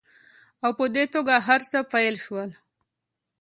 او 0.63 0.71
په 0.77 0.85
دې 0.95 1.03
توګه 1.13 1.33
هرڅه 1.47 1.79
پیل 1.93 2.15
شول 2.25 2.49